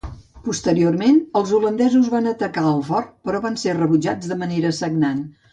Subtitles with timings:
[0.45, 5.27] Posteriorment, els holandesos van atacar el fort, però van ser rebutjats de manera sagnant.